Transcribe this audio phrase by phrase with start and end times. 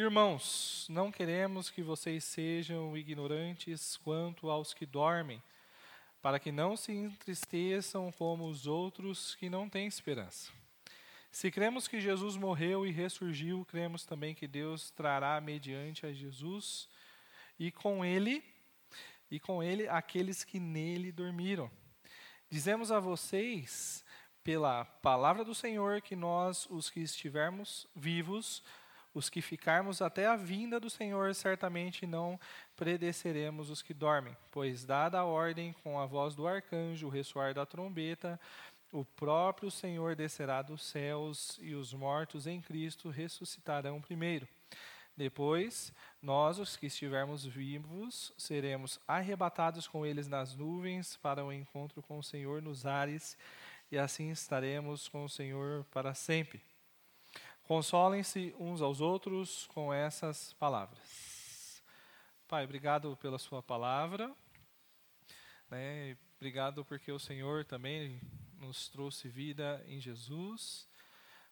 [0.00, 5.42] Irmãos, não queremos que vocês sejam ignorantes quanto aos que dormem,
[6.22, 10.52] para que não se entristeçam como os outros que não têm esperança.
[11.32, 16.88] Se cremos que Jesus morreu e ressurgiu, cremos também que Deus trará mediante a Jesus
[17.58, 18.44] e com ele
[19.28, 21.68] e com ele aqueles que nele dormiram.
[22.48, 24.04] Dizemos a vocês
[24.44, 28.62] pela palavra do Senhor que nós, os que estivermos vivos,
[29.18, 32.38] os que ficarmos até a vinda do Senhor, certamente não
[32.76, 37.52] predeceremos os que dormem, pois, dada a ordem com a voz do arcanjo, o ressoar
[37.52, 38.40] da trombeta,
[38.92, 44.46] o próprio Senhor descerá dos céus e os mortos em Cristo ressuscitarão primeiro.
[45.16, 45.92] Depois,
[46.22, 52.20] nós, os que estivermos vivos, seremos arrebatados com eles nas nuvens para o encontro com
[52.20, 53.36] o Senhor nos ares
[53.90, 56.62] e assim estaremos com o Senhor para sempre.
[57.68, 61.82] Consolem-se uns aos outros com essas palavras.
[62.48, 64.34] Pai, obrigado pela Sua palavra.
[65.68, 66.16] Né?
[66.38, 68.22] Obrigado porque o Senhor também
[68.58, 70.88] nos trouxe vida em Jesus.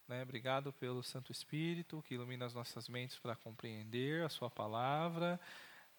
[0.08, 0.22] Né?
[0.22, 5.38] Obrigado pelo Santo Espírito que ilumina as nossas mentes para compreender a Sua palavra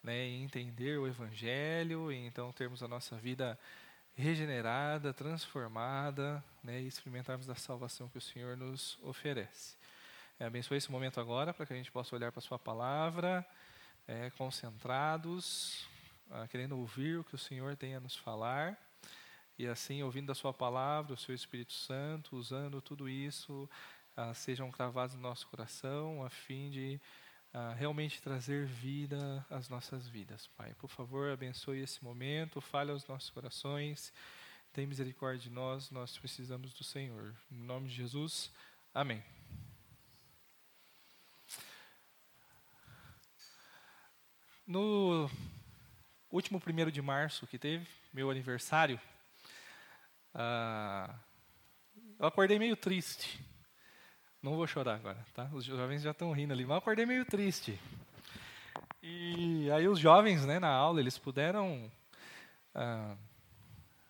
[0.01, 0.27] né?
[0.29, 3.55] e entender o Evangelho e então termos a nossa vida
[4.15, 9.77] regenerada, transformada, né, e experimentarmos da salvação que o Senhor nos oferece.
[10.39, 13.43] É, abençoe esse momento agora para que a gente possa olhar para a Sua palavra,
[14.07, 15.87] é, concentrados,
[16.29, 18.77] ah, querendo ouvir o que o Senhor tem a nos falar,
[19.57, 23.67] e assim, ouvindo a Sua palavra, o Seu Espírito Santo, usando tudo isso,
[24.15, 27.01] ah, sejam cravados no nosso coração, a fim de
[27.51, 30.75] a realmente trazer vida às nossas vidas, Pai.
[30.75, 34.13] Por favor, abençoe esse momento, fale aos nossos corações,
[34.71, 37.33] tem misericórdia de nós, nós precisamos do Senhor.
[37.51, 38.51] Em nome de Jesus,
[38.93, 39.23] amém.
[44.67, 45.29] No
[46.29, 48.99] último primeiro de março que teve, meu aniversário,
[50.33, 51.09] ah,
[52.19, 53.39] eu acordei meio triste.
[54.43, 55.49] Não vou chorar agora, tá?
[55.53, 57.79] Os jovens já estão rindo ali, mas eu acordei meio triste.
[59.01, 61.89] E aí os jovens, né, na aula, eles puderam
[62.75, 63.15] ah,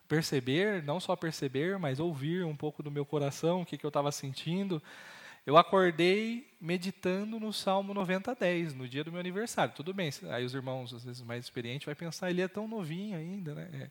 [0.08, 3.90] perceber, não só perceber, mas ouvir um pouco do meu coração, o que, que eu
[3.90, 4.82] estava sentindo.
[5.48, 9.74] Eu acordei meditando no Salmo 90, 10, no dia do meu aniversário.
[9.74, 13.18] Tudo bem, aí os irmãos, às vezes mais experientes, vai pensar, ele é tão novinho
[13.18, 13.70] ainda, né?
[13.72, 13.90] É.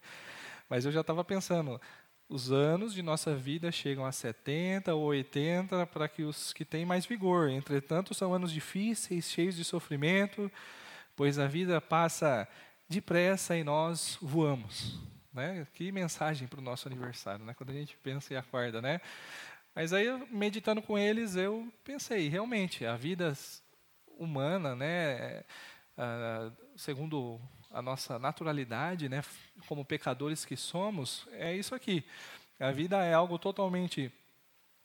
[0.68, 1.80] Mas eu já estava pensando,
[2.28, 6.84] os anos de nossa vida chegam a 70 ou 80 para que os que têm
[6.84, 7.48] mais vigor.
[7.48, 10.52] Entretanto, são anos difíceis, cheios de sofrimento,
[11.16, 12.46] pois a vida passa
[12.86, 15.00] depressa e nós voamos.
[15.32, 15.66] Né?
[15.72, 17.54] Que mensagem para o nosso aniversário, né?
[17.54, 18.82] quando a gente pensa e acorda.
[18.82, 19.00] Né?
[19.76, 23.36] Mas aí, meditando com eles, eu pensei, realmente, a vida
[24.16, 25.44] humana, né,
[25.98, 27.38] ah, segundo
[27.70, 29.22] a nossa naturalidade, né,
[29.68, 32.02] como pecadores que somos, é isso aqui.
[32.58, 34.10] A vida é algo totalmente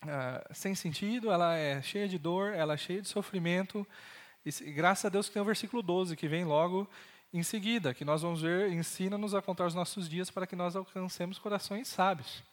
[0.04, 3.88] uh, sem sentido, ela é cheia de dor, ela é cheia de sofrimento.
[4.46, 6.86] E, graças a Deus que tem o versículo 12, que vem logo
[7.32, 10.76] em seguida, que nós vamos ver, ensina-nos a contar os nossos dias para que nós
[10.76, 12.44] alcancemos corações sábios.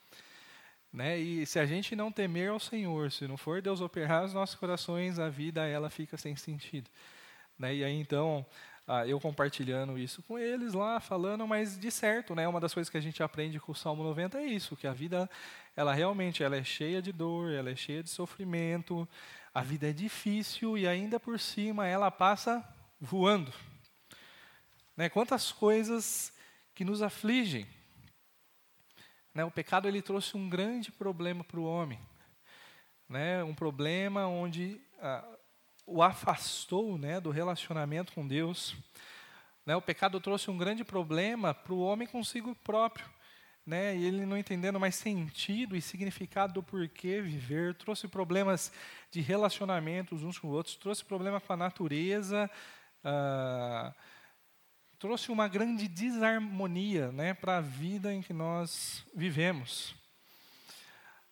[0.92, 1.18] Né?
[1.18, 4.56] E se a gente não temer ao Senhor, se não for Deus operar os nossos
[4.56, 6.90] corações, a vida ela fica sem sentido.
[7.58, 7.76] Né?
[7.76, 8.46] E aí então
[8.90, 12.88] ah, eu compartilhando isso com eles lá, falando, mas de certo, né, uma das coisas
[12.88, 15.28] que a gente aprende com o Salmo 90 é isso, que a vida,
[15.76, 19.06] ela realmente ela é cheia de dor, ela é cheia de sofrimento,
[19.52, 22.66] a vida é difícil e ainda por cima ela passa
[22.98, 23.52] voando.
[24.96, 26.32] Né, quantas coisas
[26.74, 27.66] que nos afligem.
[29.38, 32.00] Né, o pecado ele trouxe um grande problema para o homem.
[33.08, 35.24] Né, um problema onde ah,
[35.86, 38.74] o afastou né, do relacionamento com Deus.
[39.64, 43.06] Né, o pecado trouxe um grande problema para o homem consigo próprio.
[43.64, 48.72] Né, e ele não entendendo mais sentido e significado do porquê viver, trouxe problemas
[49.08, 52.50] de relacionamentos uns com os outros, trouxe problema com a natureza,
[53.04, 53.94] ah,
[54.98, 59.94] trouxe uma grande desarmonia né, para a vida em que nós vivemos.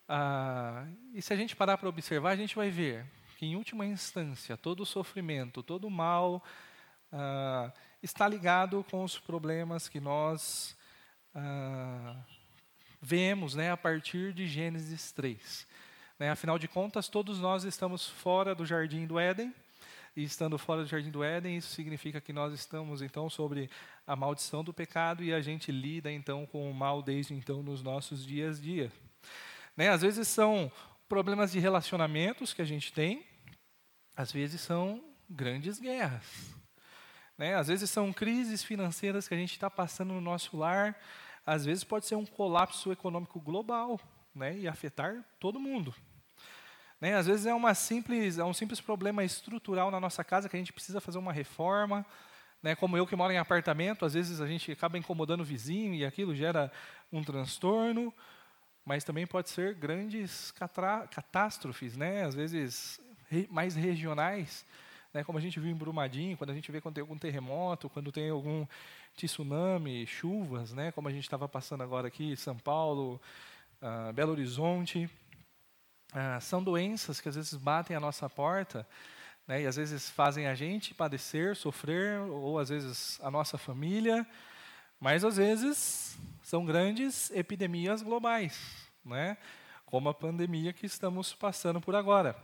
[0.09, 3.05] Ah, e se a gente parar para observar, a gente vai ver
[3.37, 6.45] que, em última instância, todo o sofrimento, todo o mal
[7.11, 10.77] ah, está ligado com os problemas que nós
[11.35, 12.17] ah,
[13.03, 15.67] vemos né, a partir de Gênesis 3.
[16.21, 19.53] Né, afinal de contas, todos nós estamos fora do jardim do Éden,
[20.17, 23.69] e estando fora do jardim do Éden, isso significa que nós estamos então sobre
[24.07, 27.83] a maldição do pecado e a gente lida então com o mal desde então nos
[27.83, 28.93] nossos dias a dia.
[29.77, 30.73] Né, às vezes são
[31.07, 33.27] problemas de relacionamentos que a gente tem,
[34.17, 36.57] às vezes são grandes guerras.
[37.37, 37.55] Né?
[37.55, 40.99] Às vezes são crises financeiras que a gente está passando no nosso lar,
[41.45, 44.01] às vezes pode ser um colapso econômico global
[44.35, 44.57] né?
[44.57, 45.95] e afetar todo mundo.
[47.01, 47.15] Né?
[47.15, 50.59] Às vezes é, uma simples, é um simples problema estrutural na nossa casa que a
[50.59, 52.05] gente precisa fazer uma reforma.
[52.63, 52.75] Né?
[52.75, 56.05] Como eu que moro em apartamento, às vezes a gente acaba incomodando o vizinho e
[56.05, 56.73] aquilo gera
[57.13, 58.13] um transtorno.
[58.85, 60.53] Mas também pode ser grandes
[61.11, 62.25] catástrofes, né?
[62.25, 64.65] às vezes re mais regionais,
[65.13, 65.25] né?
[65.25, 68.13] como a gente viu em Brumadinho, quando a gente vê quando tem algum terremoto, quando
[68.13, 68.65] tem algum
[69.17, 70.93] tsunami, chuvas, né?
[70.93, 73.21] como a gente estava passando agora aqui, São Paulo,
[73.83, 75.11] uh, Belo Horizonte.
[76.13, 78.87] Ah, são doenças que às vezes batem a nossa porta
[79.47, 84.27] né, e às vezes fazem a gente padecer, sofrer, ou às vezes a nossa família,
[84.99, 88.59] mas às vezes são grandes epidemias globais,
[89.05, 89.37] né,
[89.85, 92.37] como a pandemia que estamos passando por agora.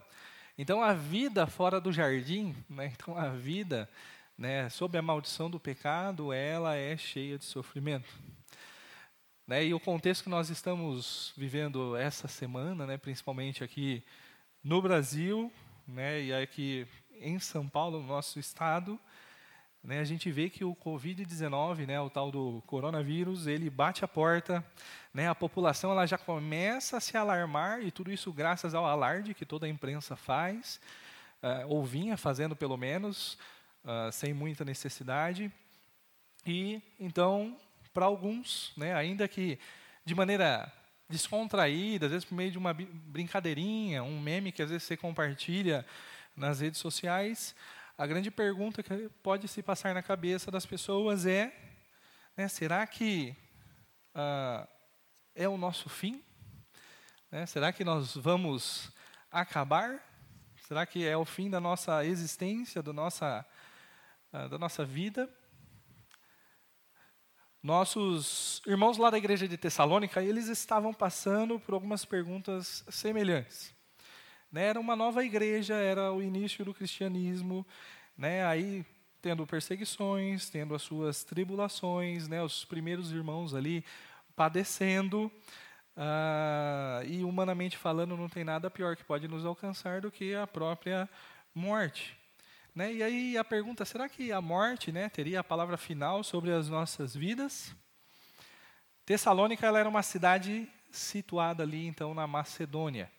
[0.57, 3.89] Então a vida fora do jardim, né, então a vida
[4.37, 8.13] né, sob a maldição do pecado, ela é cheia de sofrimento.
[9.53, 14.03] Né, e o contexto que nós estamos vivendo essa semana, né, principalmente aqui
[14.65, 15.53] no Brasil,
[15.87, 16.87] né, e aqui
[17.21, 18.99] em São Paulo, no nosso estado,
[19.85, 24.09] né, a gente vê que o Covid-19, né, o tal do coronavírus, ele bate a
[24.09, 24.65] porta,
[25.13, 29.35] né, a população ela já começa a se alarmar, e tudo isso graças ao alarde
[29.35, 30.81] que toda a imprensa faz,
[31.43, 33.35] uh, ou vinha fazendo pelo menos,
[33.85, 35.53] uh, sem muita necessidade.
[36.47, 37.55] E então
[37.93, 39.59] para alguns, né, ainda que
[40.05, 40.73] de maneira
[41.09, 45.85] descontraída, às vezes por meio de uma brincadeirinha, um meme que às vezes você compartilha
[46.35, 47.55] nas redes sociais,
[47.97, 51.55] a grande pergunta que pode se passar na cabeça das pessoas é:
[52.37, 53.37] né, será que
[54.15, 54.67] ah,
[55.35, 56.23] é o nosso fim?
[57.31, 58.91] Né, será que nós vamos
[59.31, 60.03] acabar?
[60.67, 63.45] Será que é o fim da nossa existência, do nossa,
[64.33, 65.29] ah, da nossa vida?
[67.63, 73.73] Nossos irmãos lá da igreja de Tessalônica, eles estavam passando por algumas perguntas semelhantes.
[74.51, 77.65] Né, era uma nova igreja, era o início do cristianismo,
[78.19, 78.85] né, aí
[79.23, 83.85] tendo perseguições, tendo as suas tribulações, né, os primeiros irmãos ali
[84.35, 85.31] padecendo,
[85.97, 90.49] uh, e humanamente falando não tem nada pior que pode nos alcançar do que a
[90.49, 91.09] própria
[91.55, 92.22] morte.
[92.75, 92.95] Né?
[92.95, 96.69] E aí a pergunta, será que a morte né, teria a palavra final sobre as
[96.69, 97.75] nossas vidas?
[99.05, 103.11] Tessalônica ela era uma cidade situada ali, então, na Macedônia.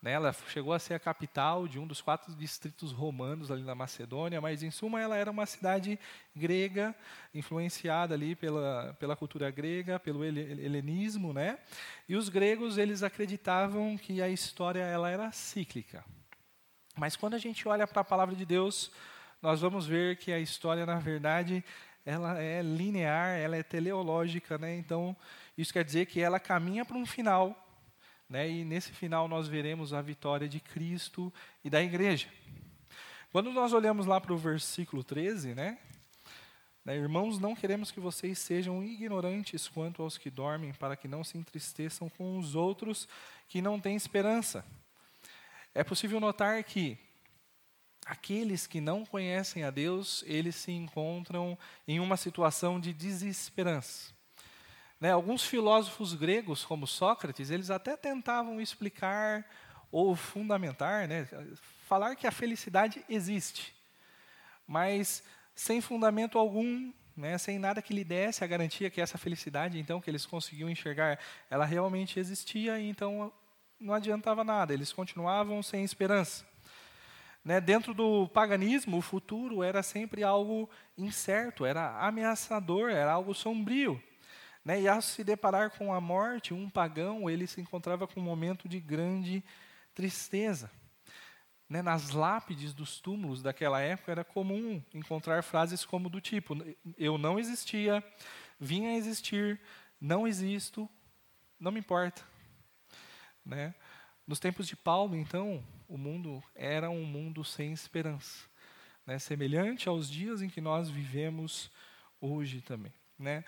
[0.00, 3.74] Né, ela chegou a ser a capital de um dos quatro distritos romanos ali na
[3.74, 5.98] Macedônia, mas, em suma, ela era uma cidade
[6.36, 6.94] grega,
[7.34, 11.32] influenciada ali pela, pela cultura grega, pelo helenismo.
[11.32, 11.58] Né?
[12.08, 16.04] E os gregos eles acreditavam que a história ela era cíclica.
[16.98, 18.90] Mas quando a gente olha para a palavra de Deus,
[19.40, 21.64] nós vamos ver que a história, na verdade,
[22.04, 24.76] ela é linear, ela é teleológica, né?
[24.76, 25.16] Então,
[25.56, 27.56] isso quer dizer que ela caminha para um final,
[28.28, 28.50] né?
[28.50, 31.32] E nesse final nós veremos a vitória de Cristo
[31.64, 32.28] e da igreja.
[33.30, 35.78] Quando nós olhamos lá para o versículo 13, né?
[36.84, 36.96] né?
[36.96, 41.38] Irmãos, não queremos que vocês sejam ignorantes quanto aos que dormem, para que não se
[41.38, 43.08] entristeçam com os outros
[43.46, 44.64] que não têm esperança
[45.74, 46.98] é possível notar que
[48.08, 54.12] aqueles que não conhecem a Deus, eles se encontram em uma situação de desesperança.
[55.00, 59.46] Né, alguns filósofos gregos, como Sócrates, eles até tentavam explicar
[59.92, 61.28] ou fundamentar, né,
[61.86, 63.74] falar que a felicidade existe,
[64.66, 65.22] mas
[65.54, 70.00] sem fundamento algum, né, sem nada que lhe desse a garantia que essa felicidade, então,
[70.00, 73.32] que eles conseguiam enxergar, ela realmente existia, e então
[73.80, 76.44] não adiantava nada, eles continuavam sem esperança.
[77.44, 77.60] Né?
[77.60, 84.02] Dentro do paganismo, o futuro era sempre algo incerto, era ameaçador, era algo sombrio.
[84.64, 84.82] Né?
[84.82, 88.68] E ao se deparar com a morte, um pagão ele se encontrava com um momento
[88.68, 89.42] de grande
[89.94, 90.70] tristeza.
[91.68, 91.82] Né?
[91.82, 96.56] Nas lápides dos túmulos daquela época era comum encontrar frases como do tipo:
[96.96, 98.02] Eu não existia,
[98.58, 99.60] vim a existir,
[100.00, 100.88] não existo,
[101.58, 102.22] não me importa.
[103.48, 103.74] Né?
[104.26, 108.46] Nos tempos de Paulo, então, o mundo era um mundo sem esperança,
[109.06, 109.18] né?
[109.18, 111.70] semelhante aos dias em que nós vivemos
[112.20, 112.92] hoje também.
[113.18, 113.42] Né?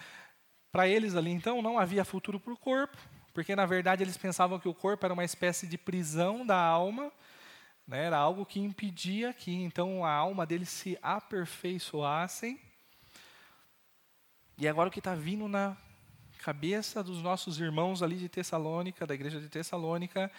[0.73, 2.97] Para eles ali, então, não havia futuro para o corpo,
[3.35, 7.13] porque na verdade eles pensavam que o corpo era uma espécie de prisão da alma,
[7.87, 8.07] né?
[8.07, 12.59] era algo que impedia que então a alma deles se aperfeiçoassem.
[14.57, 15.77] E agora o que está vindo na
[16.41, 20.31] cabeça dos nossos irmãos ali de Tessalônica, da igreja de Tessalônica,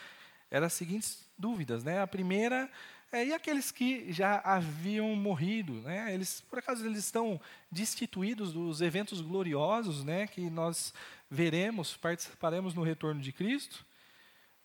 [0.50, 1.84] eram as seguintes dúvidas.
[1.84, 2.02] Né?
[2.02, 2.70] A primeira
[3.14, 6.14] É, e aqueles que já haviam morrido, né?
[6.14, 10.28] Eles, por acaso, eles estão destituídos dos eventos gloriosos, né?
[10.28, 10.94] Que nós
[11.30, 13.86] veremos, participaremos no retorno de Cristo.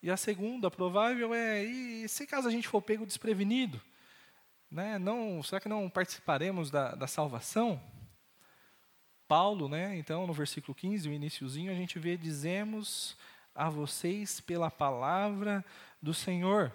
[0.01, 3.81] E a segunda provável é, e se caso a gente for pego desprevenido,
[4.71, 4.97] né?
[4.97, 7.81] Não, será que não participaremos da, da salvação?
[9.27, 9.97] Paulo, né?
[9.97, 13.17] Então, no versículo 15, o iníciozinho, a gente vê dizemos
[13.53, 15.65] a vocês pela palavra
[16.01, 16.71] do Senhor.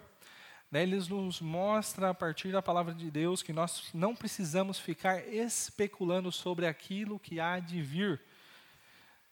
[0.72, 6.32] Eles nos mostra a partir da palavra de Deus que nós não precisamos ficar especulando
[6.32, 8.20] sobre aquilo que há de vir,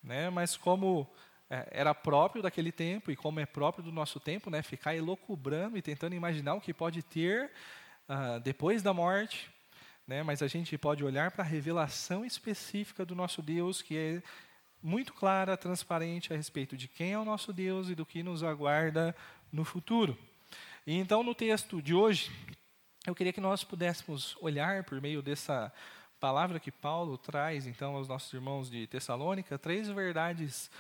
[0.03, 1.07] né, mas como
[1.49, 5.79] é, era próprio daquele tempo e como é próprio do nosso tempo, né, ficar elocubrando
[5.79, 7.51] e tentando imaginar o que pode ter
[8.09, 9.51] uh, depois da morte,
[10.11, 14.23] né, mas a gente pode olhar para a revelação específica do nosso Deus, que é
[14.83, 18.43] muito clara, transparente a respeito de quem é o nosso Deus e do que nos
[18.43, 19.15] aguarda
[19.53, 20.19] no futuro.
[20.85, 22.29] E então, no texto de hoje,
[23.07, 25.73] eu queria que nós pudéssemos olhar por meio dessa
[26.19, 30.73] palavra que Paulo traz, então, aos nossos irmãos de Tessalônica, três verdades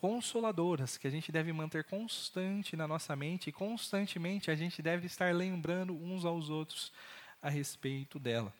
[0.00, 5.04] consoladoras que a gente deve manter constante na nossa mente e constantemente a gente deve
[5.04, 6.90] estar lembrando uns aos outros
[7.42, 8.50] a respeito dela.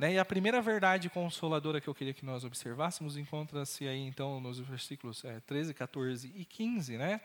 [0.00, 0.14] Né?
[0.14, 4.58] E a primeira verdade consoladora que eu queria que nós observássemos encontra-se aí, então, nos
[4.58, 7.20] versículos é, 13, 14 e 15, né?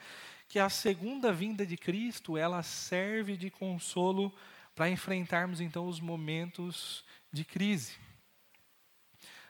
[0.50, 4.30] que a segunda vinda de Cristo, ela serve de consolo
[4.76, 7.96] para enfrentarmos então os momentos de crise.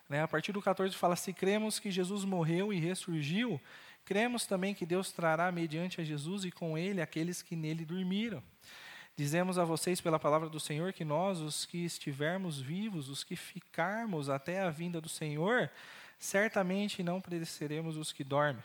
[0.08, 3.60] Né, a partir do 14 fala: se cremos que Jesus morreu e ressurgiu,
[4.05, 8.44] cremos também que Deus trará mediante a Jesus e com ele aqueles que nele dormiram.
[9.17, 13.38] Dizemos a vocês pela palavra do Senhor que nós, os que estivermos vivos, os que
[13.38, 15.72] ficarmos até a vinda do Senhor,
[16.19, 18.62] certamente não pereceremos os que dormem.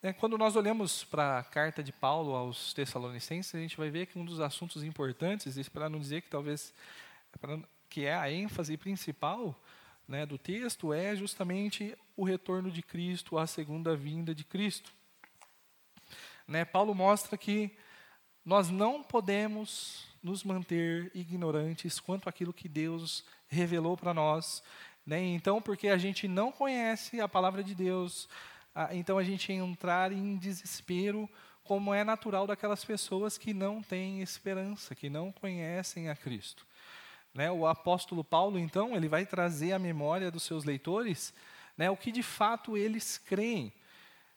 [0.00, 4.06] É, quando nós olhamos para a carta de Paulo aos Tessalonicenses, a gente vai ver
[4.06, 6.72] que um dos assuntos importantes, para não dizer que talvez
[7.90, 9.60] que é a ênfase principal
[10.06, 14.92] né, do texto, é justamente o retorno de Cristo, a segunda vinda de Cristo.
[16.46, 17.76] Né, Paulo mostra que
[18.48, 24.62] nós não podemos nos manter ignorantes quanto àquilo que Deus revelou para nós.
[25.04, 28.26] Né, então, porque a gente não conhece a palavra de Deus,
[28.90, 31.28] então a gente entrar em desespero,
[31.62, 36.66] como é natural daquelas pessoas que não têm esperança, que não conhecem a Cristo.
[37.34, 41.34] Né, o apóstolo Paulo, então, ele vai trazer à memória dos seus leitores
[41.76, 43.74] né, o que de fato eles creem.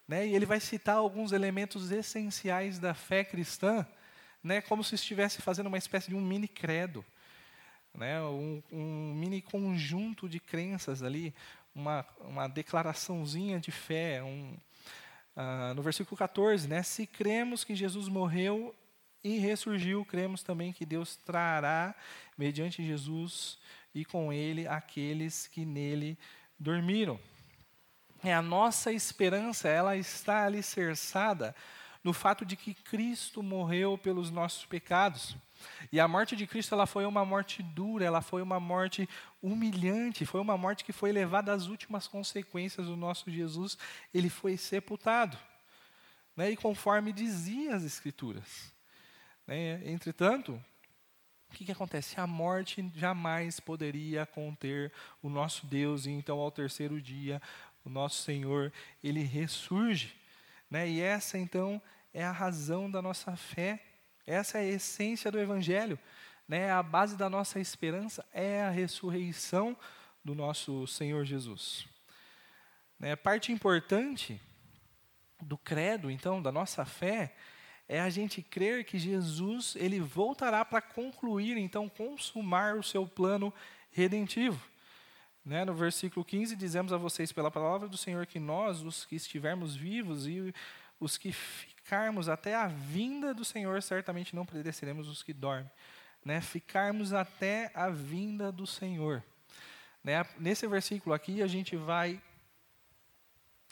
[0.06, 3.88] Né, e ele vai citar alguns elementos essenciais da fé cristã,
[4.44, 7.06] né, como se estivesse fazendo uma espécie de um mini credo,
[7.94, 11.34] né, um, um mini conjunto de crenças ali,
[11.74, 14.22] uma, uma declaraçãozinha de fé.
[14.24, 14.56] Um,
[15.36, 16.84] uh, no versículo 14, né?
[16.84, 18.76] Se cremos que Jesus morreu
[19.24, 21.96] e ressurgiu, cremos também que Deus trará,
[22.38, 23.60] mediante Jesus
[23.94, 26.18] e com ele, aqueles que nele
[26.58, 27.20] dormiram.
[28.24, 31.56] É, a nossa esperança, ela está alicerçada
[32.04, 35.36] no fato de que Cristo morreu pelos nossos pecados.
[35.92, 39.08] E a morte de Cristo ela foi uma morte dura, ela foi uma morte
[39.42, 43.78] humilhante, foi uma morte que foi levada às últimas consequências do nosso Jesus,
[44.14, 45.38] ele foi sepultado.
[46.36, 48.74] Né, e conforme dizia as Escrituras.
[49.46, 50.54] Né, entretanto,
[51.50, 52.20] o que, que acontece?
[52.20, 57.42] A morte jamais poderia conter o nosso Deus, e então, ao terceiro dia,
[57.84, 58.72] o nosso Senhor,
[59.04, 60.16] ele ressurge.
[60.72, 61.82] Né, e essa, então,
[62.14, 63.84] é a razão da nossa fé.
[64.26, 66.00] Essa é a essência do Evangelho.
[66.48, 66.72] Né?
[66.72, 69.76] A base da nossa esperança é a ressurreição
[70.24, 71.86] do nosso Senhor Jesus.
[72.98, 73.18] Né?
[73.18, 74.40] Parte importante
[75.42, 77.36] do credo, então, da nossa fé,
[77.90, 83.54] é a gente crer que Jesus ele voltará para concluir, então, consumar o seu plano
[83.92, 84.71] redentivo.
[85.44, 85.66] Né?
[85.66, 89.76] No versículo 15, dizemos a vocês pela palavra do Senhor que nós, os que estivermos
[89.76, 90.54] vivos e
[91.00, 95.70] os que ficarmos até a vinda do Senhor, certamente não pereceremos os que dormem.
[96.24, 96.40] Né?
[96.40, 99.24] Ficarmos até a vinda do Senhor.
[100.04, 100.24] Né?
[100.38, 102.22] Nesse versículo aqui, a gente vai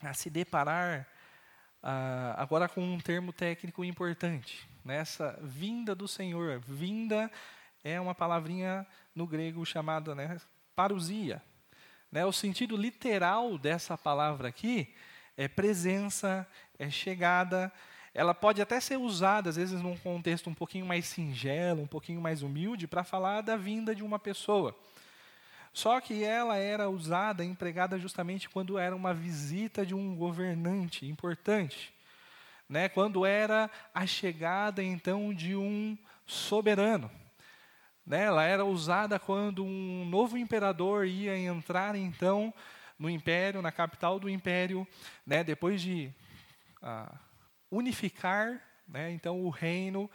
[0.02, 1.08] a se deparar
[1.84, 4.68] ah, agora com um termo técnico importante.
[4.84, 5.38] Nessa né?
[5.44, 6.60] vinda do Senhor.
[6.60, 7.32] Vinda
[7.84, 10.40] é uma palavrinha no grego chamada né,
[10.76, 11.42] parousia.
[12.12, 12.26] Né?
[12.26, 14.94] O sentido literal dessa palavra aqui
[15.38, 16.48] é presença,
[16.78, 17.72] é chegada,
[18.14, 22.20] ela pode até ser usada, às vezes, num contexto um pouquinho mais singelo, um pouquinho
[22.20, 24.76] mais humilde, para falar da vinda de uma pessoa.
[25.72, 31.94] Só que ela era usada, empregada justamente quando era uma visita de um governante importante.
[32.68, 32.90] Né?
[32.90, 37.10] Quando era a chegada, então, de um soberano.
[38.10, 38.24] Né?
[38.24, 42.52] Ela era usada quando um novo imperador ia entrar, então,
[42.98, 44.86] no império, na capital do império,
[45.24, 45.44] né?
[45.44, 46.12] depois de
[46.82, 47.14] ah,
[47.70, 49.12] unificar né?
[49.12, 50.10] então o reino,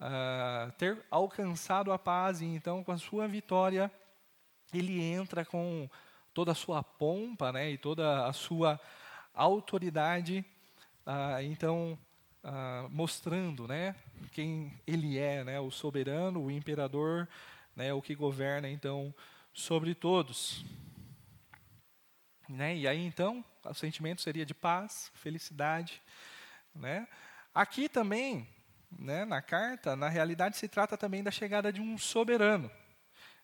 [0.00, 3.88] ah, ter alcançado a paz, e então, com a sua vitória,
[4.74, 5.88] ele entra com
[6.34, 7.70] toda a sua pompa né?
[7.70, 8.80] e toda a sua
[9.32, 10.44] autoridade.
[11.06, 11.96] Ah, então,
[12.50, 13.94] ah, mostrando né,
[14.32, 17.28] quem ele é, né, o soberano, o imperador,
[17.76, 19.14] né, o que governa então
[19.52, 20.64] sobre todos.
[22.48, 22.74] Né?
[22.74, 26.00] E aí então o sentimento seria de paz, felicidade.
[26.74, 27.06] Né?
[27.54, 28.48] Aqui também,
[28.90, 32.70] né, na carta, na realidade se trata também da chegada de um soberano.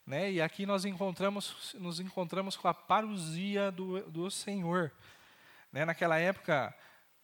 [0.06, 0.32] Né?
[0.32, 4.90] E aqui nós encontramos, nos encontramos com a parousia do, do Senhor.
[5.70, 5.84] Né?
[5.84, 6.74] Naquela época,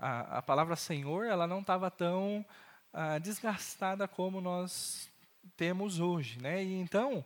[0.00, 2.44] a, a palavra Senhor ela não estava tão
[2.92, 5.10] ah, desgastada como nós
[5.56, 6.64] temos hoje, né?
[6.64, 7.24] E então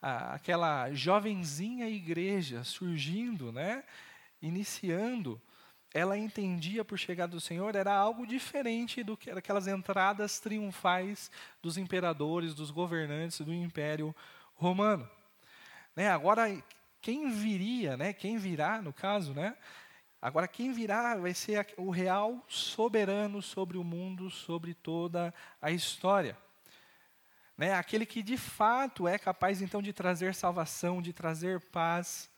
[0.00, 3.82] a, aquela jovenzinha igreja surgindo, né?
[4.42, 5.40] Iniciando,
[5.94, 11.30] ela entendia por chegada do Senhor era algo diferente do que aquelas entradas triunfais
[11.62, 14.14] dos imperadores, dos governantes do Império
[14.54, 15.08] Romano.
[15.94, 16.10] Né?
[16.10, 16.62] Agora
[17.00, 18.12] quem viria, né?
[18.12, 19.56] Quem virá, no caso, né?
[20.22, 26.38] Agora, quem virá vai ser o real soberano sobre o mundo, sobre toda a história.
[27.58, 27.74] Né?
[27.74, 32.30] Aquele que de fato é capaz então de trazer salvação, de trazer paz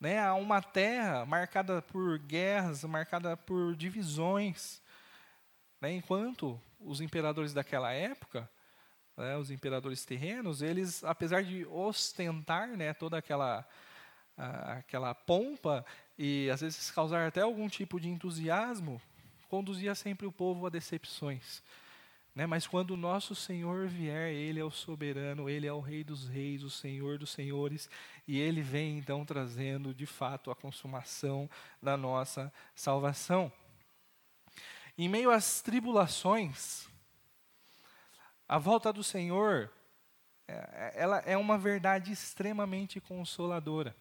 [0.00, 0.18] né?
[0.18, 4.80] a uma terra marcada por guerras, marcada por divisões.
[5.78, 5.92] Né?
[5.92, 8.48] Enquanto os imperadores daquela época,
[9.14, 13.68] né, os imperadores terrenos, eles, apesar de ostentar né, toda aquela,
[14.36, 15.84] aquela pompa,
[16.22, 19.00] e às vezes causar até algum tipo de entusiasmo,
[19.48, 21.62] conduzia sempre o povo a decepções.
[22.34, 22.46] Né?
[22.46, 26.28] Mas quando o nosso Senhor vier, Ele é o soberano, Ele é o Rei dos
[26.28, 27.88] Reis, o Senhor dos Senhores,
[28.28, 31.48] e Ele vem então trazendo de fato a consumação
[31.82, 33.50] da nossa salvação.
[34.98, 36.86] Em meio às tribulações,
[38.46, 39.72] a volta do Senhor,
[40.46, 43.96] é, ela é uma verdade extremamente consoladora.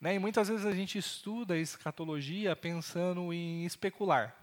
[0.00, 0.14] Né?
[0.14, 4.34] E muitas vezes a gente estuda a escatologia pensando em especular.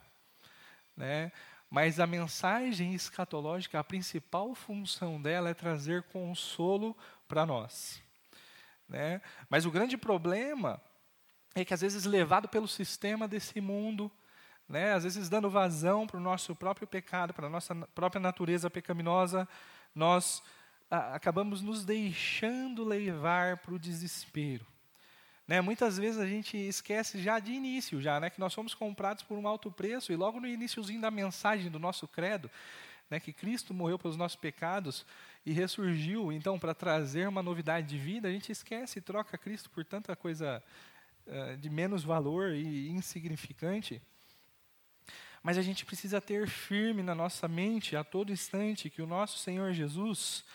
[0.95, 1.31] Né?
[1.69, 6.95] Mas a mensagem escatológica, a principal função dela é trazer consolo
[7.27, 8.01] para nós.
[8.87, 9.21] Né?
[9.49, 10.81] Mas o grande problema
[11.55, 14.11] é que, às vezes, levado pelo sistema desse mundo,
[14.67, 14.93] né?
[14.93, 19.47] às vezes dando vazão para o nosso próprio pecado, para a nossa própria natureza pecaminosa,
[19.93, 20.43] nós
[20.89, 24.65] a, acabamos nos deixando levar para o desespero.
[25.45, 29.23] Né, muitas vezes a gente esquece já de início, já, né, que nós fomos comprados
[29.23, 32.49] por um alto preço, e logo no iníciozinho da mensagem do nosso credo,
[33.09, 35.05] né, que Cristo morreu pelos nossos pecados
[35.45, 39.69] e ressurgiu, então, para trazer uma novidade de vida, a gente esquece e troca Cristo
[39.69, 40.63] por tanta coisa
[41.27, 44.01] uh, de menos valor e insignificante.
[45.43, 49.37] Mas a gente precisa ter firme na nossa mente, a todo instante, que o nosso
[49.39, 50.45] Senhor Jesus,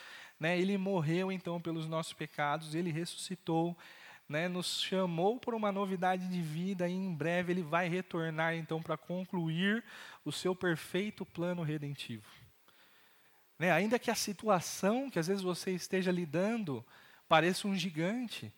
[0.40, 3.76] né, ele morreu então pelos nossos pecados, ele ressuscitou,
[4.28, 8.82] né, nos chamou para uma novidade de vida e em breve ele vai retornar então
[8.82, 9.82] para concluir
[10.24, 12.26] o seu perfeito plano redentivo.
[13.58, 16.84] Né, ainda que a situação que às vezes você esteja lidando
[17.28, 18.52] pareça um gigante,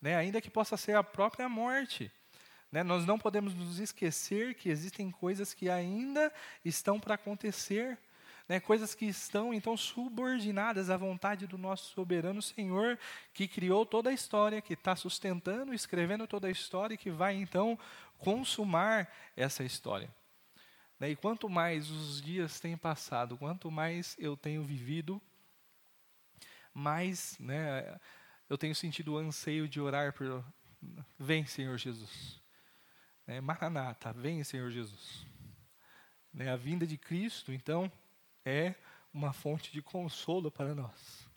[0.00, 2.10] né, ainda que possa ser a própria morte,
[2.70, 6.32] né, nós não podemos nos esquecer que existem coisas que ainda
[6.64, 7.98] estão para acontecer
[8.48, 12.98] né, coisas que estão então subordinadas à vontade do nosso soberano Senhor,
[13.32, 17.34] que criou toda a história, que está sustentando, escrevendo toda a história e que vai
[17.34, 17.78] então
[18.18, 20.08] consumar essa história.
[20.98, 25.20] Né, e quanto mais os dias têm passado, quanto mais eu tenho vivido,
[26.72, 27.98] mais né,
[28.48, 30.44] eu tenho sentido o anseio de orar por
[31.18, 32.40] vem Senhor Jesus.
[33.26, 35.24] É, Maranata, vem Senhor Jesus.
[36.32, 37.90] Né, a vinda de Cristo, então,
[38.44, 38.74] é
[39.12, 41.28] uma fonte de consolo para nós.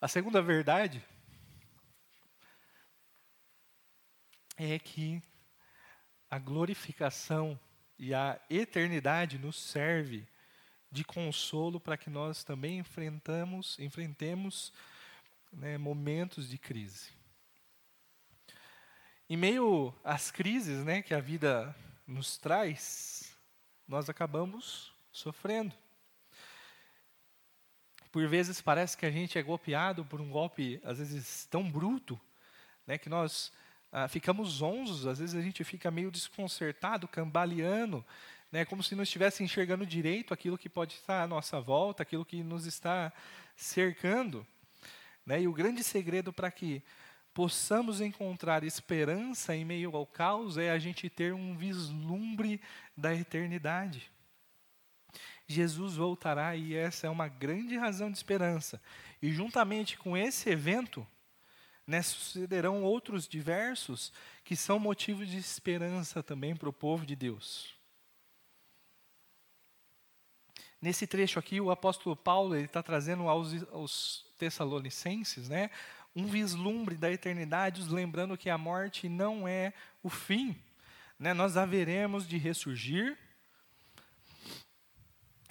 [0.00, 1.04] A segunda verdade
[4.56, 5.22] é que
[6.30, 7.58] a glorificação
[7.98, 10.26] e a eternidade nos serve
[10.90, 14.72] de consolo para que nós também enfrentamos, enfrentemos
[15.52, 17.10] né, momentos de crise.
[19.28, 21.76] Em meio às crises né, que a vida
[22.10, 23.36] nos traz,
[23.86, 25.72] nós acabamos sofrendo.
[28.10, 32.20] Por vezes parece que a gente é golpeado por um golpe, às vezes, tão bruto,
[32.84, 33.52] né, que nós
[33.92, 38.04] ah, ficamos zonzos, às vezes a gente fica meio desconcertado, cambaleando,
[38.50, 42.24] né, como se não estivesse enxergando direito aquilo que pode estar à nossa volta, aquilo
[42.24, 43.12] que nos está
[43.54, 44.44] cercando.
[45.24, 45.42] Né?
[45.42, 46.82] E o grande segredo para que
[47.32, 52.60] possamos encontrar esperança em meio ao caos é a gente ter um vislumbre
[52.96, 54.10] da eternidade.
[55.46, 58.80] Jesus voltará e essa é uma grande razão de esperança.
[59.20, 61.06] E juntamente com esse evento,
[61.86, 64.12] né, sucederão outros diversos
[64.44, 67.74] que são motivos de esperança também para o povo de Deus.
[70.80, 75.68] Nesse trecho aqui, o apóstolo Paulo está trazendo aos, aos Tessalonicenses né,
[76.14, 80.56] um vislumbre da eternidade, lembrando que a morte não é o fim.
[81.18, 83.16] Né, nós haveremos de ressurgir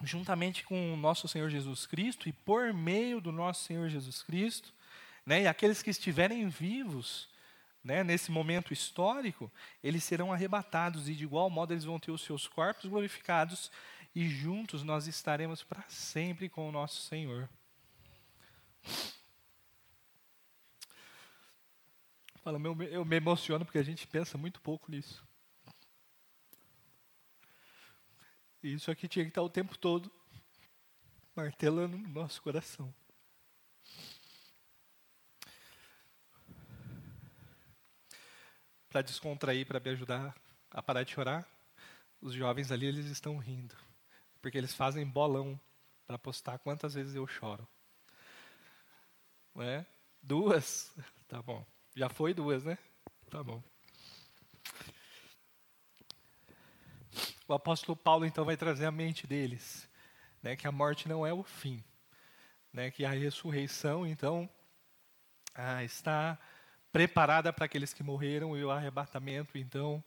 [0.03, 4.73] juntamente com o nosso Senhor Jesus Cristo e por meio do nosso Senhor Jesus Cristo,
[5.25, 7.29] né, e aqueles que estiverem vivos
[7.83, 9.51] né, nesse momento histórico,
[9.83, 13.71] eles serão arrebatados e de igual modo eles vão ter os seus corpos glorificados
[14.15, 17.49] e juntos nós estaremos para sempre com o nosso Senhor.
[22.49, 22.59] Fala,
[22.89, 25.23] eu me emociono porque a gente pensa muito pouco nisso.
[28.63, 30.11] E isso aqui tinha que estar o tempo todo
[31.35, 32.91] martelando no nosso coração.
[38.89, 40.35] Para descontrair, para me ajudar
[40.71, 41.47] a parar de chorar,
[42.19, 43.75] os jovens ali eles estão rindo
[44.41, 45.61] porque eles fazem bolão
[46.07, 47.67] para postar quantas vezes eu choro.
[49.57, 49.85] É?
[50.19, 50.91] Duas?
[51.29, 51.63] Tá bom.
[51.99, 52.77] Já foi duas, né?
[53.29, 53.61] Tá bom.
[57.45, 59.85] O apóstolo Paulo então vai trazer à mente deles,
[60.41, 61.83] né, que a morte não é o fim,
[62.71, 64.49] né, que a ressurreição então
[65.53, 66.39] ah, está
[66.89, 70.01] preparada para aqueles que morreram e o arrebatamento então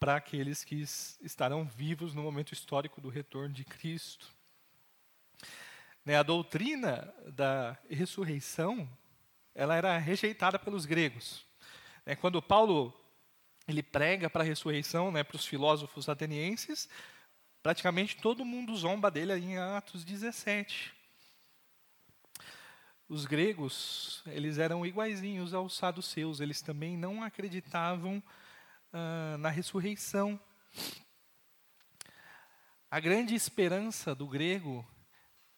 [0.00, 0.82] para aqueles que
[1.20, 4.34] estarão vivos no momento histórico do retorno de Cristo.
[6.04, 8.90] Né, a doutrina da ressurreição,
[9.54, 11.44] ela era rejeitada pelos gregos.
[12.04, 12.92] Né, quando Paulo
[13.66, 16.88] ele prega para a ressurreição, né, para os filósofos atenienses,
[17.62, 20.92] praticamente todo mundo zomba dele em Atos 17.
[23.08, 28.22] Os gregos, eles eram iguaizinhos aos saduceus, eles também não acreditavam
[28.92, 30.40] ah, na ressurreição.
[32.90, 34.86] A grande esperança do grego,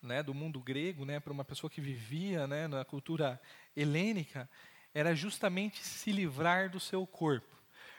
[0.06, 3.40] né, do mundo grego, né, para uma pessoa que vivia né, na cultura
[3.76, 4.48] helênica,
[4.94, 7.54] era justamente se livrar do seu corpo.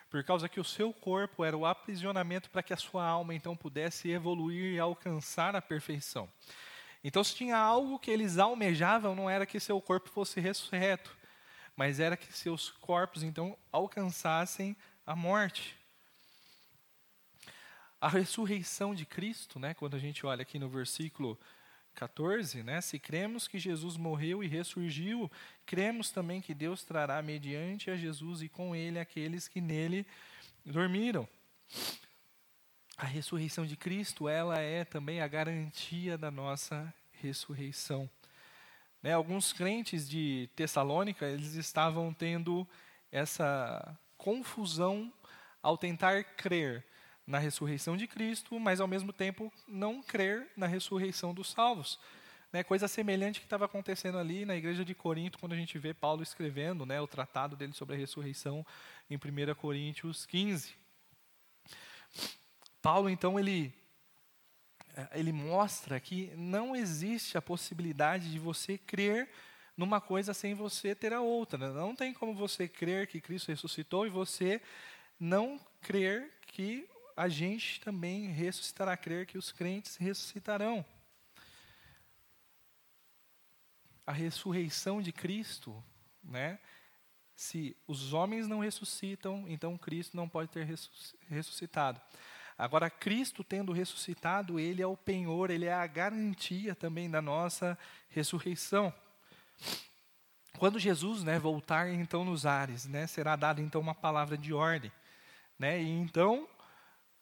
[0.10, 3.56] Por causa que o seu corpo era o aprisionamento para que a sua alma então
[3.56, 6.28] pudesse evoluir e alcançar a perfeição.
[7.04, 11.16] Então, se tinha algo que eles almejavam, não era que seu corpo fosse ressurreto,
[11.76, 15.78] mas era que seus corpos então alcançassem a morte.
[18.00, 21.40] A ressurreição de Cristo, né, quando a gente olha aqui no versículo
[21.98, 25.32] 14, né, se cremos que Jesus morreu e ressurgiu,
[25.66, 30.06] cremos também que Deus trará mediante a Jesus e com ele aqueles que nele
[30.64, 31.28] dormiram.
[32.96, 38.08] A ressurreição de Cristo, ela é também a garantia da nossa ressurreição.
[39.02, 42.68] Né, alguns crentes de Tessalônica, eles estavam tendo
[43.12, 45.12] essa confusão
[45.64, 46.86] ao tentar crer
[47.28, 52.00] na ressurreição de Cristo, mas ao mesmo tempo não crer na ressurreição dos salvos.
[52.54, 55.94] Né, coisa semelhante que estava acontecendo ali na igreja de Corinto, quando a gente vê
[55.94, 58.66] Paulo escrevendo né, o tratado dele sobre a ressurreição
[59.10, 60.74] em 1 Coríntios 15.
[62.82, 63.74] Paulo, então, ele,
[65.12, 69.30] ele mostra que não existe a possibilidade de você crer
[69.76, 71.58] numa coisa sem você ter a outra.
[71.58, 71.78] Né?
[71.78, 74.62] Não tem como você crer que Cristo ressuscitou e você
[75.20, 76.88] não crer que
[77.18, 80.86] a gente também ressuscitará, crer que os crentes ressuscitarão.
[84.06, 85.84] A ressurreição de Cristo,
[86.24, 86.60] né?
[87.36, 90.68] Se os homens não ressuscitam, então Cristo não pode ter
[91.28, 92.00] ressuscitado.
[92.56, 97.78] Agora, Cristo tendo ressuscitado, Ele é o penhor, Ele é a garantia também da nossa
[98.10, 98.94] ressurreição.
[100.58, 104.92] Quando Jesus né, voltar então nos ares, né, será dada então uma palavra de ordem.
[105.60, 106.48] Né, e então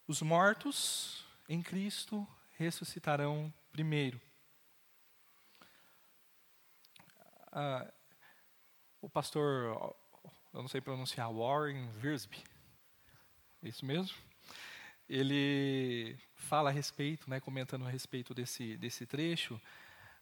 [0.08, 4.22] os mortos em Cristo ressuscitarão primeiro.
[7.52, 7.92] Ah,
[9.02, 9.96] o pastor,
[10.54, 12.44] eu não sei pronunciar, Warren Wiersbe,
[13.64, 14.16] é isso mesmo?
[15.08, 19.60] Ele fala a respeito, né, comentando a respeito desse, desse trecho,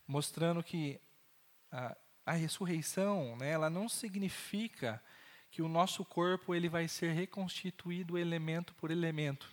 [0.07, 0.99] mostrando que
[1.71, 5.01] ah, a ressurreição, né, ela não significa
[5.51, 9.52] que o nosso corpo ele vai ser reconstituído elemento por elemento.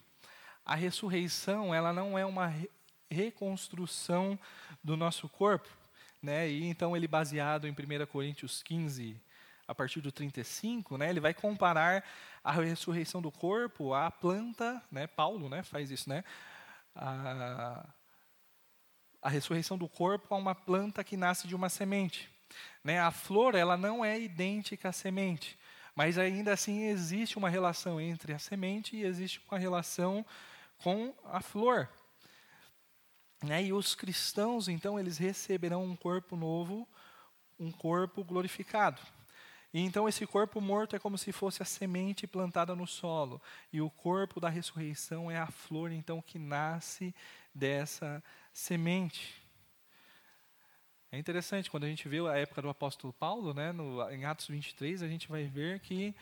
[0.71, 2.71] A ressurreição ela não é uma re
[3.11, 4.39] reconstrução
[4.85, 5.69] do nosso corpo,
[6.23, 6.49] né?
[6.49, 9.21] E então ele baseado em 1 Coríntios 15,
[9.67, 12.05] a partir do 35, né, ele vai comparar
[12.45, 16.23] a ressurreição do corpo à planta, né, Paulo, né, faz isso, né?
[16.95, 17.85] A,
[19.21, 22.31] a ressurreição do corpo a uma planta que nasce de uma semente.
[22.85, 23.01] Né?
[23.01, 25.59] A flor ela não é idêntica à semente,
[25.97, 30.25] mas ainda assim existe uma relação entre a semente e existe uma relação
[30.83, 31.89] com a flor.
[33.43, 33.65] Né?
[33.65, 36.87] E os cristãos, então, eles receberão um corpo novo,
[37.59, 39.01] um corpo glorificado.
[39.73, 43.41] E então esse corpo morto é como se fosse a semente plantada no solo,
[43.73, 47.15] e o corpo da ressurreição é a flor então que nasce
[47.55, 49.41] dessa semente.
[51.13, 54.49] É interessante, quando a gente vê a época do apóstolo Paulo, né, no, em Atos
[54.49, 56.15] 23, a gente vai ver que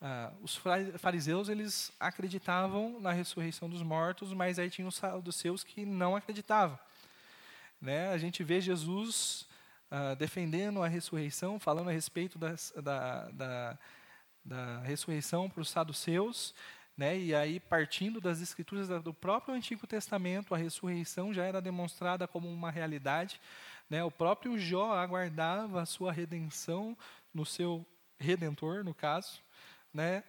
[0.00, 0.56] ah, os
[0.98, 5.00] fariseus eles acreditavam na ressurreição dos mortos, mas aí tinha os
[5.34, 6.78] seus que não acreditavam.
[7.80, 8.08] Né?
[8.10, 9.46] A gente vê Jesus
[9.90, 13.78] ah, defendendo a ressurreição, falando a respeito das, da, da,
[14.44, 16.54] da ressurreição para os saduceus,
[16.96, 17.18] né?
[17.18, 22.48] e aí partindo das escrituras do próprio Antigo Testamento, a ressurreição já era demonstrada como
[22.48, 23.40] uma realidade.
[23.90, 24.04] Né?
[24.04, 26.96] O próprio Jó aguardava a sua redenção
[27.34, 27.84] no seu
[28.18, 29.40] redentor, no caso.
[29.92, 30.24] Né?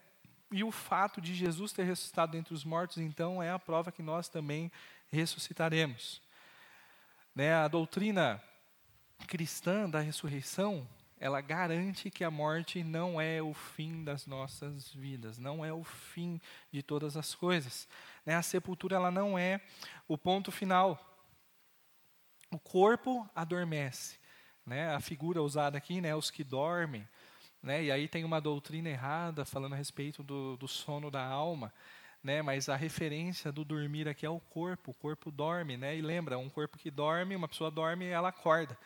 [0.52, 4.02] E o fato de Jesus ter ressuscitado dentre os mortos, então, é a prova que
[4.02, 4.72] nós também
[5.08, 6.22] ressuscitaremos.
[7.36, 7.54] Né?
[7.54, 8.42] A doutrina
[9.28, 10.88] cristã da ressurreição,
[11.20, 15.84] ela garante que a morte não é o fim das nossas vidas, não é o
[15.84, 16.40] fim
[16.72, 17.88] de todas as coisas.
[18.26, 18.36] Né?
[18.36, 19.62] A sepultura ela não é
[20.08, 20.98] o ponto final.
[22.50, 24.18] O corpo adormece.
[24.66, 24.94] Né?
[24.94, 26.16] A figura usada aqui, né?
[26.16, 27.08] os que dormem,
[27.62, 27.84] né?
[27.84, 31.74] E aí tem uma doutrina errada falando a respeito do, do sono da alma,
[32.24, 32.42] né?
[32.42, 34.92] Mas a referência do dormir aqui é o corpo.
[34.92, 35.96] O corpo dorme, né?
[35.96, 38.78] E lembra, um corpo que dorme, uma pessoa dorme, ela acorda,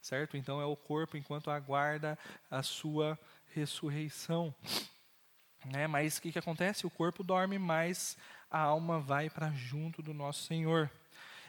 [0.00, 0.36] certo?
[0.36, 2.18] Então é o corpo enquanto aguarda
[2.50, 3.18] a sua
[3.54, 4.54] ressurreição,
[5.64, 5.86] né?
[5.86, 6.86] Mas o que que acontece?
[6.86, 8.16] O corpo dorme, mas
[8.50, 10.90] a alma vai para junto do nosso Senhor.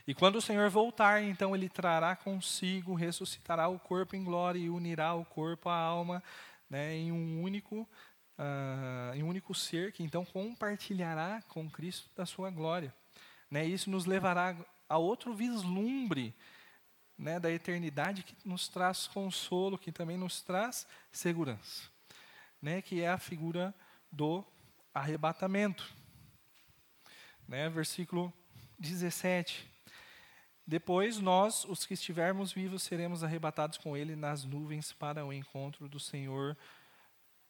[0.07, 4.69] E quando o Senhor voltar, então ele trará consigo, ressuscitará o corpo em glória e
[4.69, 6.23] unirá o corpo à alma
[6.69, 7.87] né, em um único
[8.37, 12.93] uh, em um único ser que então compartilhará com Cristo da sua glória.
[13.49, 14.55] Né, isso nos levará
[14.89, 16.35] a outro vislumbre
[17.17, 21.89] né, da eternidade que nos traz consolo, que também nos traz segurança,
[22.61, 23.73] né, que é a figura
[24.11, 24.45] do
[24.93, 25.95] arrebatamento.
[27.47, 28.31] Né, versículo
[28.77, 29.76] 17.
[30.67, 35.87] Depois nós, os que estivermos vivos, seremos arrebatados com ele nas nuvens para o encontro
[35.87, 36.57] do Senhor,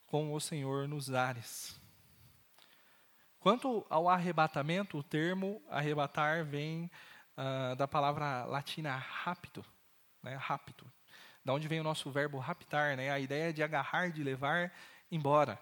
[0.06, 1.80] com o Senhor nos ares.
[3.40, 6.88] Quanto ao arrebatamento, o termo arrebatar vem
[7.36, 9.64] uh, da palavra latina rapto,
[10.22, 10.86] né, rapto,
[11.44, 14.72] da onde vem o nosso verbo raptar, né, a ideia de agarrar, de levar
[15.10, 15.58] embora.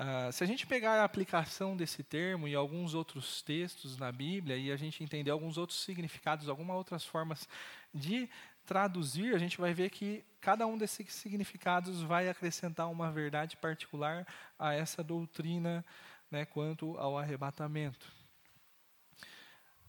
[0.00, 4.56] Uh, se a gente pegar a aplicação desse termo e alguns outros textos na Bíblia
[4.56, 7.46] e a gente entender alguns outros significados, algumas outras formas
[7.92, 8.26] de
[8.64, 14.26] traduzir, a gente vai ver que cada um desses significados vai acrescentar uma verdade particular
[14.58, 15.84] a essa doutrina
[16.30, 18.10] né, quanto ao arrebatamento.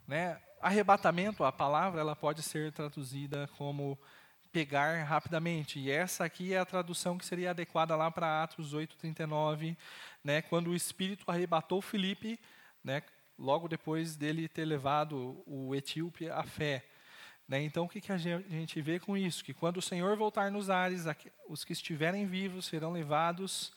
[0.05, 3.97] Né, arrebatamento, a palavra, ela pode ser traduzida como
[4.51, 5.79] pegar rapidamente.
[5.79, 9.77] E essa aqui é a tradução que seria adequada lá para Atos 8:39,
[10.23, 12.39] né, quando o Espírito arrebatou Filipe,
[12.83, 13.01] né,
[13.37, 16.85] logo depois dele ter levado o etíope à fé.
[17.47, 19.43] Né, então, o que, que a gente vê com isso?
[19.43, 21.05] Que quando o Senhor voltar nos ares,
[21.49, 23.73] os que estiverem vivos serão levados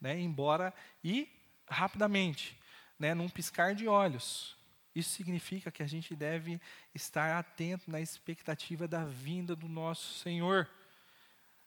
[0.00, 1.28] né, embora e
[1.68, 2.58] rapidamente,
[2.98, 4.57] né, num piscar de olhos.
[4.94, 6.60] Isso significa que a gente deve
[6.94, 10.68] estar atento na expectativa da vinda do nosso Senhor,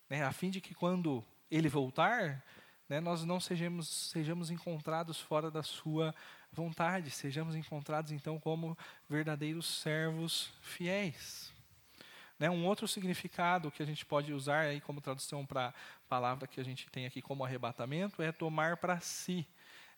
[0.09, 2.43] né, a fim de que quando Ele voltar,
[2.89, 6.13] né, nós não sejamos, sejamos encontrados fora da Sua
[6.51, 8.77] vontade, sejamos encontrados então como
[9.09, 11.51] verdadeiros servos fiéis.
[12.37, 15.73] Né, um outro significado que a gente pode usar aí como tradução para a
[16.09, 19.47] palavra que a gente tem aqui como arrebatamento é tomar para si.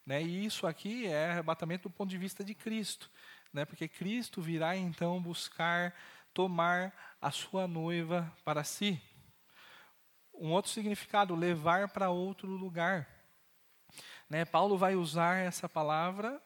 [0.06, 0.22] Né?
[0.22, 3.10] E isso aqui é arrebatamento do ponto de vista de Cristo,
[3.52, 3.66] né?
[3.66, 5.96] porque Cristo virá então buscar
[6.34, 9.02] tomar a sua noiva para si.
[10.34, 13.08] Um outro significado, levar para outro lugar.
[14.30, 14.44] Né?
[14.44, 16.42] Paulo vai usar essa palavra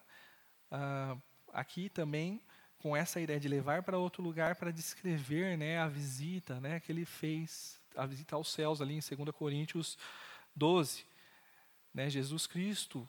[0.71, 1.21] uh,
[1.53, 2.41] aqui também
[2.79, 6.91] com essa ideia de levar para outro lugar para descrever né, a visita né, que
[6.91, 9.97] ele fez, a visita aos céus ali em 2 Coríntios
[10.55, 11.05] 12.
[11.93, 13.07] Né, Jesus Cristo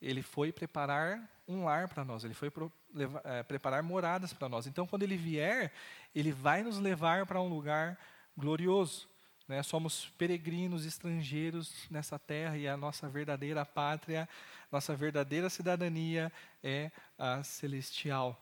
[0.00, 4.48] ele foi preparar um lar para nós, ele foi pro, levar, é, preparar moradas para
[4.48, 4.66] nós.
[4.66, 5.72] Então, quando ele vier,
[6.14, 7.98] ele vai nos levar para um lugar
[8.36, 9.08] glorioso.
[9.46, 9.62] Né?
[9.62, 14.28] Somos peregrinos, estrangeiros nessa terra e a nossa verdadeira pátria,
[14.70, 16.32] nossa verdadeira cidadania
[16.62, 18.40] é a celestial.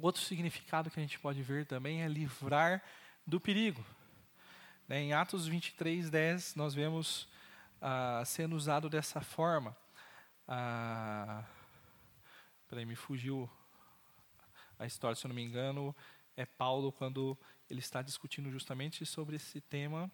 [0.00, 2.82] Outro significado que a gente pode ver também é livrar
[3.26, 3.84] do perigo.
[4.86, 5.00] Né?
[5.00, 7.28] Em Atos 23, 10, nós vemos
[7.80, 9.76] ah, sendo usado dessa forma.
[10.50, 11.44] Ah,
[12.70, 13.50] peraí, me fugiu
[14.78, 15.94] a história, se eu não me engano,
[16.34, 17.36] é Paulo quando
[17.68, 20.10] ele está discutindo justamente sobre esse tema.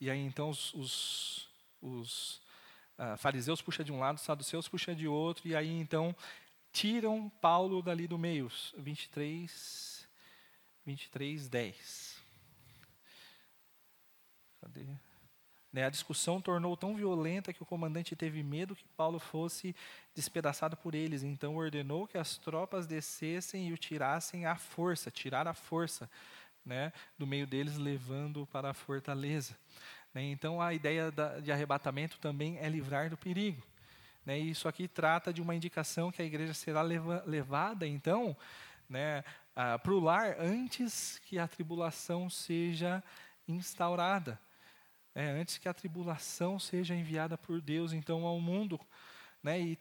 [0.00, 1.50] E aí então os, os,
[1.82, 2.36] os
[2.98, 6.16] uh, fariseus puxam de um lado, os saduceus puxam de outro, e aí então
[6.72, 8.50] tiram Paulo dali do meio.
[8.78, 10.08] 23,
[10.86, 12.22] 23, 10.
[14.62, 15.05] Cadê?
[15.76, 19.76] Né, a discussão tornou tão violenta que o comandante teve medo que Paulo fosse
[20.14, 21.22] despedaçado por eles.
[21.22, 26.08] Então ordenou que as tropas descessem e o tirassem à força, tirar à força,
[26.64, 29.54] né, do meio deles, levando para a fortaleza.
[30.14, 31.12] Né, então a ideia
[31.42, 33.62] de arrebatamento também é livrar do perigo.
[34.24, 38.34] Né, isso aqui trata de uma indicação que a igreja será leva, levada, então,
[38.88, 39.22] né,
[39.54, 43.04] para o lar antes que a tribulação seja
[43.46, 44.40] instaurada
[45.16, 48.78] é, antes que a tribulação seja enviada por Deus então ao mundo,
[49.42, 49.58] né?
[49.58, 49.78] E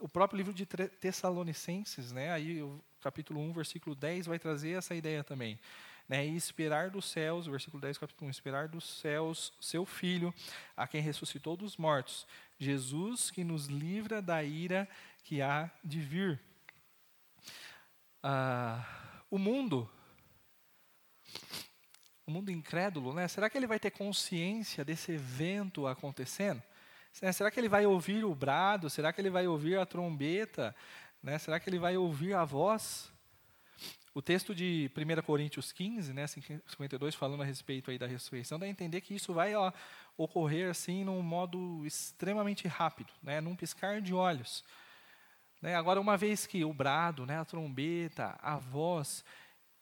[0.00, 2.32] o próprio livro de Tessalonicenses, né?
[2.32, 5.60] Aí o capítulo 1, versículo 10 vai trazer essa ideia também,
[6.08, 6.26] né?
[6.26, 10.34] E esperar dos céus, versículo 10, capítulo 1, esperar dos céus seu filho,
[10.76, 12.26] a quem ressuscitou dos mortos,
[12.58, 14.88] Jesus que nos livra da ira
[15.22, 16.40] que há de vir.
[18.20, 18.84] Ah,
[19.30, 19.88] o mundo
[22.26, 23.28] o mundo incrédulo, né?
[23.28, 26.62] Será que ele vai ter consciência desse evento acontecendo?
[27.20, 27.32] Né?
[27.32, 28.88] Será que ele vai ouvir o brado?
[28.88, 30.74] Será que ele vai ouvir a trombeta?
[31.22, 31.38] Né?
[31.38, 33.12] Será que ele vai ouvir a voz?
[34.14, 38.66] O texto de 1 Coríntios 15, né, 52, falando a respeito aí da ressurreição, dá
[38.66, 39.72] a entender que isso vai ó,
[40.16, 44.64] ocorrer assim num modo extremamente rápido, né, num piscar de olhos.
[45.60, 49.24] Né, agora, uma vez que o brado, né, a trombeta, a voz,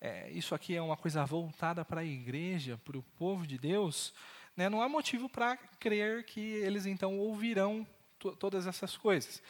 [0.05, 4.13] é, isso aqui é uma coisa voltada para a igreja, para o povo de Deus,
[4.57, 7.87] né, não há motivo para crer que eles então ouvirão
[8.41, 9.41] todas essas coisas.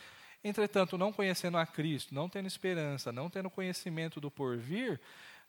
[0.45, 5.01] Entretanto, não conhecendo a Cristo, não tendo esperança, não tendo conhecimento do porvir,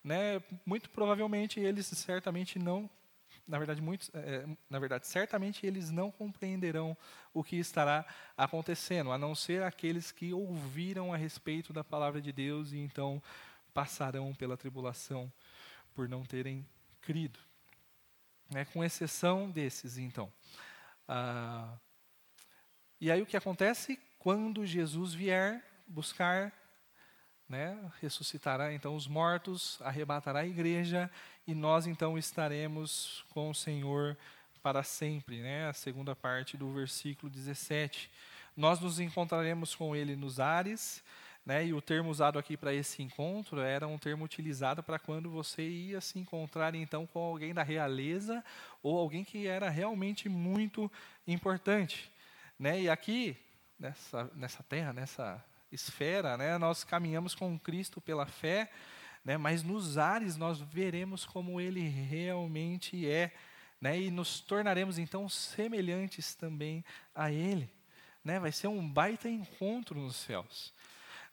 [0.02, 2.90] né, muito provavelmente eles certamente não,
[3.46, 6.96] na verdade, muitos, é, na verdade, certamente eles não compreenderão
[7.34, 8.06] o que estará
[8.38, 13.22] acontecendo, a não ser aqueles que ouviram a respeito da palavra de Deus e então
[13.74, 15.32] passarão pela tribulação
[15.94, 16.66] por não terem
[17.02, 17.40] crido.
[18.50, 18.66] Né?
[18.66, 20.32] Com exceção desses, então.
[21.08, 21.78] Ah,
[23.00, 24.00] e aí o que acontece?
[24.18, 26.54] Quando Jesus vier buscar,
[27.50, 31.12] né, ressuscitará então os mortos, arrebatará a igreja
[31.46, 34.18] e nós então estaremos com o Senhor
[34.62, 35.68] para sempre, né?
[35.68, 38.10] A segunda parte do versículo 17.
[38.56, 41.04] Nós nos encontraremos com ele nos ares,
[41.46, 41.66] né?
[41.66, 45.68] E o termo usado aqui para esse encontro era um termo utilizado para quando você
[45.68, 48.44] ia se encontrar então com alguém da realeza
[48.82, 50.92] ou alguém que era realmente muito
[51.28, 52.12] importante.
[52.58, 52.84] Né?
[52.84, 53.36] E aqui,
[53.78, 58.72] nessa, nessa terra, nessa esfera, né, nós caminhamos com Cristo pela fé,
[59.26, 63.34] né, mas nos ares nós veremos como Ele realmente é.
[63.82, 67.70] Né, e nos tornaremos então semelhantes também a Ele.
[68.24, 70.74] Né, vai ser um baita encontro nos céus.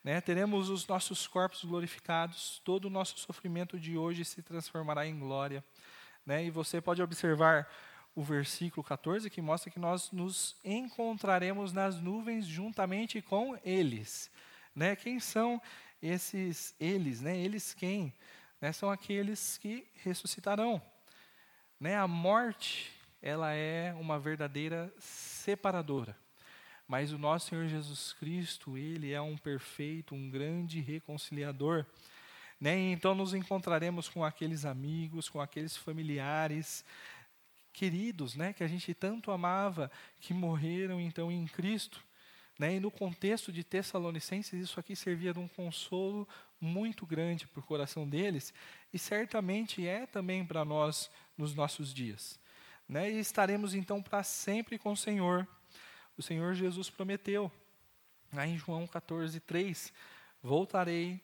[0.03, 0.19] Né?
[0.19, 5.63] Teremos os nossos corpos glorificados, todo o nosso sofrimento de hoje se transformará em glória.
[6.25, 6.45] Né?
[6.45, 7.67] E você pode observar
[8.15, 14.31] o versículo 14 que mostra que nós nos encontraremos nas nuvens juntamente com eles.
[14.75, 14.95] Né?
[14.95, 15.61] Quem são
[16.01, 17.21] esses eles?
[17.21, 17.37] Né?
[17.37, 18.13] Eles quem?
[18.59, 18.71] Né?
[18.71, 20.81] São aqueles que ressuscitarão.
[21.79, 21.95] Né?
[21.95, 26.17] A morte ela é uma verdadeira separadora.
[26.91, 31.85] Mas o nosso Senhor Jesus Cristo, Ele é um perfeito, um grande reconciliador.
[32.59, 32.91] Né?
[32.91, 36.83] Então nos encontraremos com aqueles amigos, com aqueles familiares
[37.71, 38.51] queridos, né?
[38.51, 39.89] que a gente tanto amava,
[40.19, 42.03] que morreram então em Cristo.
[42.59, 42.75] Né?
[42.75, 46.27] E no contexto de Tessalonicenses, isso aqui servia de um consolo
[46.59, 48.53] muito grande para o coração deles,
[48.93, 52.37] e certamente é também para nós nos nossos dias.
[52.85, 53.13] Né?
[53.13, 55.47] E estaremos então para sempre com o Senhor
[56.17, 57.51] o Senhor Jesus prometeu,
[58.33, 59.93] lá em João 14, 3:
[60.41, 61.21] Voltarei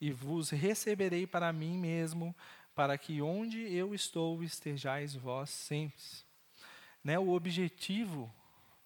[0.00, 2.34] e vos receberei para mim mesmo,
[2.74, 6.04] para que onde eu estou estejais vós sempre.
[7.02, 8.32] Né, o objetivo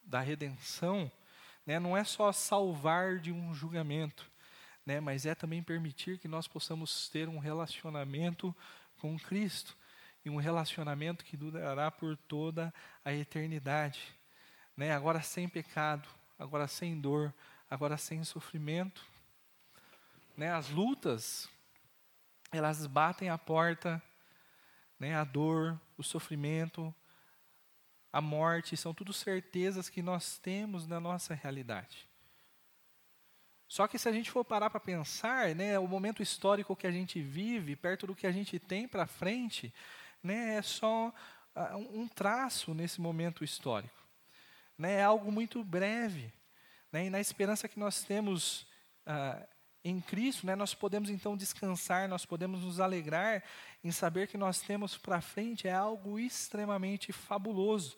[0.05, 1.11] da redenção
[1.67, 4.31] né, não é só salvar de um julgamento,
[4.85, 8.55] né, mas é também permitir que nós possamos ter um relacionamento
[8.99, 9.77] com Cristo
[10.25, 12.73] e um relacionamento que durará por toda
[13.05, 14.15] a eternidade,
[14.77, 16.09] né, agora sem pecado,
[16.39, 17.33] agora sem dor,
[17.71, 19.05] agora sem sofrimento.
[20.37, 21.49] Né, as lutas,
[22.51, 24.03] elas batem a porta,
[24.99, 26.95] né, a dor, o sofrimento,
[28.13, 32.07] a morte, são tudo certezas que nós temos na nossa realidade.
[33.67, 36.91] Só que se a gente for parar para pensar, né, o momento histórico que a
[36.91, 39.73] gente vive, perto do que a gente tem para frente,
[40.23, 44.02] né, é só uh, um traço nesse momento histórico.
[44.77, 46.33] Né, é algo muito breve.
[46.91, 48.67] Né, e na esperança que nós temos
[49.07, 49.47] uh,
[49.85, 53.43] em Cristo, né, nós podemos então descansar, nós podemos nos alegrar
[53.83, 57.97] em saber que nós temos para frente é algo extremamente fabuloso.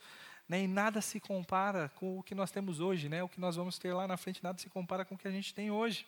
[0.48, 3.56] Né, e nada se compara com o que nós temos hoje, né, o que nós
[3.56, 6.06] vamos ter lá na frente, nada se compara com o que a gente tem hoje.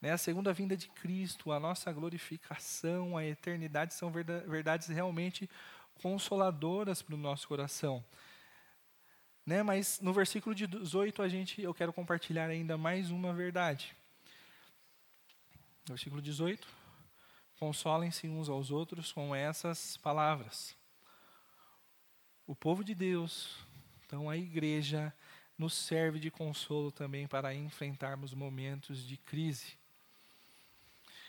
[0.00, 5.48] Né, a segunda vinda de Cristo, a nossa glorificação, a eternidade são verdades realmente
[5.94, 8.04] consoladoras para o nosso coração.
[9.44, 13.94] Né, mas no versículo 18 a gente, eu quero compartilhar ainda mais uma verdade.
[15.84, 16.66] Versículo 18.
[17.58, 20.76] Consolem-se uns aos outros com essas palavras.
[22.46, 23.56] O povo de Deus,
[24.06, 25.12] então a igreja,
[25.58, 29.78] nos serve de consolo também para enfrentarmos momentos de crise.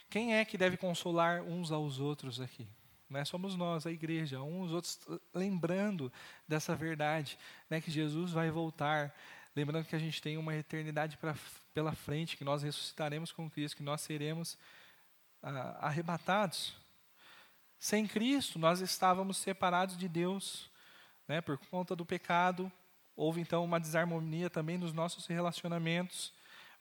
[0.10, 2.68] Quem é que deve consolar uns aos outros aqui?
[3.14, 3.24] Né?
[3.24, 5.00] Somos nós, a igreja, uns outros,
[5.34, 6.12] lembrando
[6.48, 7.38] dessa verdade,
[7.70, 7.80] né?
[7.80, 9.16] que Jesus vai voltar,
[9.56, 11.36] lembrando que a gente tem uma eternidade pra,
[11.76, 14.58] pela frente, que nós ressuscitaremos com Cristo, que nós seremos
[15.44, 16.76] ah, arrebatados.
[17.80, 20.72] Sem Cristo, nós estávamos separados de Deus,
[21.28, 22.72] né, por conta do pecado.
[23.16, 26.34] Houve então uma desarmonia também nos nossos relacionamentos,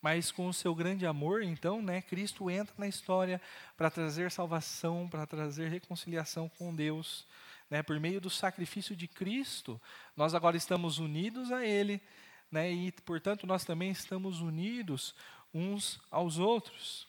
[0.02, 3.40] mas com o seu grande amor, então, né, Cristo entra na história
[3.76, 7.24] para trazer salvação, para trazer reconciliação com Deus.
[7.70, 9.80] Né, por meio do sacrifício de Cristo,
[10.14, 12.02] nós agora estamos unidos a Ele,
[12.50, 15.14] né, e, portanto, nós também estamos unidos
[15.54, 17.08] uns aos outros.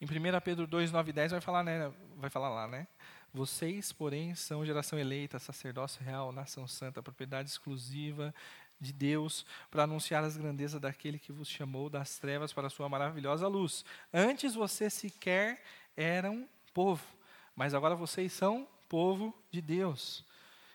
[0.00, 2.86] Em 1 Pedro 2, 9 e 10 vai falar, né, vai falar lá, né?
[3.34, 8.34] Vocês, porém, são geração eleita, sacerdócio real, nação santa, propriedade exclusiva
[8.80, 12.88] de Deus, para anunciar as grandezas daquele que vos chamou das trevas para a sua
[12.88, 13.84] maravilhosa luz.
[14.12, 15.62] Antes vocês sequer
[15.96, 17.02] eram povo,
[17.54, 20.24] mas agora vocês são povo de Deus.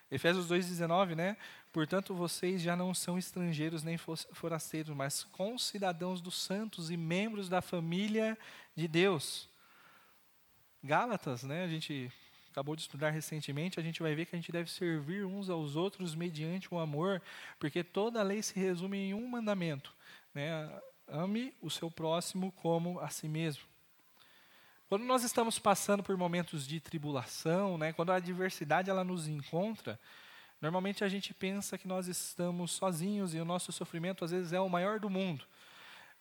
[0.10, 1.38] Efésios 2,19, né?
[1.72, 7.62] Portanto, vocês já não são estrangeiros nem forasteiros, mas concidadãos dos santos e membros da
[7.62, 8.38] família
[8.76, 9.48] de Deus.
[10.84, 11.64] Gálatas, né?
[11.64, 12.12] A gente
[12.52, 15.76] acabou de estudar recentemente, a gente vai ver que a gente deve servir uns aos
[15.76, 17.22] outros mediante o amor,
[17.58, 19.96] porque toda a lei se resume em um mandamento,
[20.34, 20.70] né?
[21.08, 23.64] Ame o seu próximo como a si mesmo.
[24.88, 29.98] Quando nós estamos passando por momentos de tribulação, né, quando a adversidade ela nos encontra,
[30.60, 34.60] normalmente a gente pensa que nós estamos sozinhos e o nosso sofrimento às vezes é
[34.60, 35.46] o maior do mundo.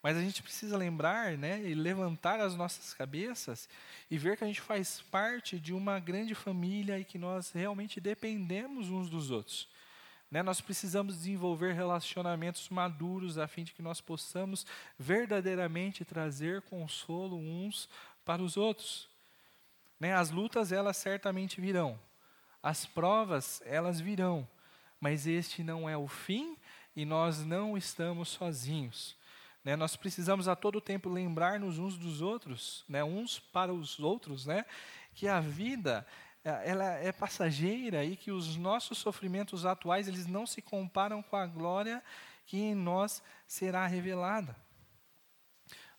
[0.02, 3.68] Mas a gente precisa lembrar né, e levantar as nossas cabeças
[4.10, 8.00] e ver que a gente faz parte de uma grande família e que nós realmente
[8.00, 9.68] dependemos uns dos outros.
[10.30, 14.64] Né, nós precisamos desenvolver relacionamentos maduros a fim de que nós possamos
[14.98, 17.88] verdadeiramente trazer consolo uns
[18.24, 19.08] para os outros.
[19.98, 20.14] Né?
[20.14, 22.00] As lutas, elas certamente virão.
[22.62, 24.48] As provas, elas virão.
[24.98, 26.56] Mas este não é o fim
[26.96, 29.16] e nós não estamos sozinhos.
[29.64, 29.76] Né?
[29.76, 33.04] Nós precisamos a todo tempo lembrar-nos uns dos outros, né?
[33.04, 34.64] uns para os outros, né?
[35.14, 36.06] que a vida
[36.44, 41.36] é, ela é passageira e que os nossos sofrimentos atuais eles não se comparam com
[41.36, 42.02] a glória
[42.46, 44.56] que em nós será revelada.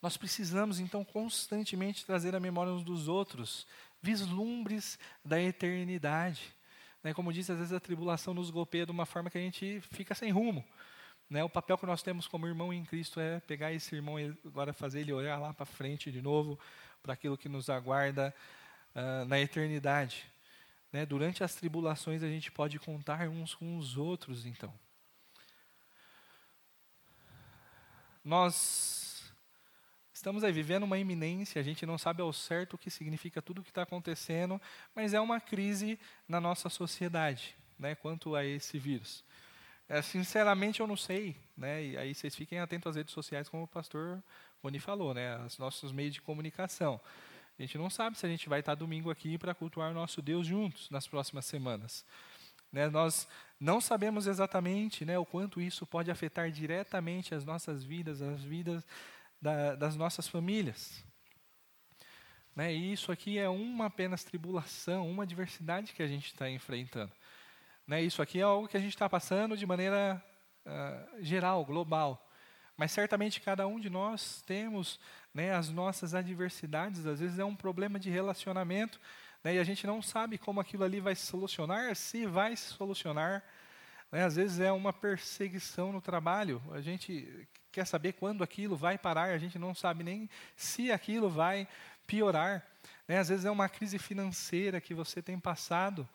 [0.01, 3.67] Nós precisamos, então, constantemente trazer a memória uns dos outros,
[4.01, 6.41] vislumbres da eternidade.
[7.03, 7.13] Né?
[7.13, 10.15] Como disse, às vezes a tribulação nos golpeia de uma forma que a gente fica
[10.15, 10.65] sem rumo.
[11.31, 11.41] Né?
[11.45, 14.73] O papel que nós temos como irmão em Cristo é pegar esse irmão e agora
[14.73, 16.59] fazer ele olhar lá para frente de novo,
[17.01, 18.35] para aquilo que nos aguarda
[18.93, 20.29] uh, na eternidade.
[20.91, 21.05] Né?
[21.05, 24.73] Durante as tribulações a gente pode contar uns com os outros, então.
[28.25, 29.09] Nós
[30.13, 33.61] Estamos aí vivendo uma iminência, a gente não sabe ao certo o que significa tudo
[33.61, 34.61] o que está acontecendo,
[34.93, 39.23] mas é uma crise na nossa sociedade, né, quanto a esse vírus.
[39.91, 43.63] É, sinceramente, eu não sei, né, e aí vocês fiquem atentos às redes sociais, como
[43.63, 44.23] o pastor
[44.63, 46.97] Rony falou, né, os nossos meios de comunicação.
[47.59, 50.21] A gente não sabe se a gente vai estar domingo aqui para cultuar o nosso
[50.21, 52.05] Deus juntos nas próximas semanas.
[52.71, 52.87] Né?
[52.87, 53.27] Nós
[53.59, 58.87] não sabemos exatamente né, o quanto isso pode afetar diretamente as nossas vidas, as vidas
[59.41, 61.03] da, das nossas famílias.
[62.55, 62.73] Né?
[62.73, 67.11] E isso aqui é uma apenas tribulação, uma adversidade que a gente está enfrentando.
[67.91, 68.01] Né?
[68.01, 70.23] Isso aqui é algo que a gente está passando de maneira
[70.65, 72.25] uh, geral, global.
[72.77, 74.97] Mas certamente cada um de nós temos
[75.33, 78.97] né, as nossas adversidades, às vezes é um problema de relacionamento,
[79.43, 82.69] né, e a gente não sabe como aquilo ali vai se solucionar, se vai se
[82.69, 83.43] solucionar.
[84.09, 88.97] Né, às vezes é uma perseguição no trabalho, a gente quer saber quando aquilo vai
[88.97, 91.67] parar, a gente não sabe nem se aquilo vai
[92.07, 92.65] piorar.
[93.05, 96.07] Né, às vezes é uma crise financeira que você tem passado,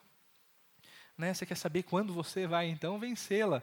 [1.17, 3.63] né, você quer saber quando você vai então vencê-la,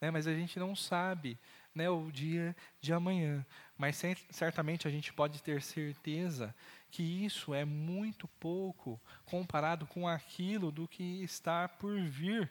[0.00, 1.38] né, mas a gente não sabe
[1.74, 3.44] né, o dia de amanhã.
[3.76, 4.00] Mas
[4.30, 6.54] certamente a gente pode ter certeza
[6.90, 12.50] que isso é muito pouco comparado com aquilo do que está por vir,